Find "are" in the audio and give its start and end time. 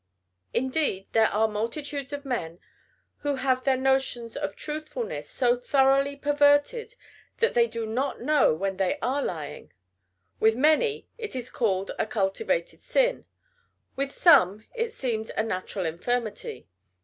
1.27-1.47, 9.03-9.21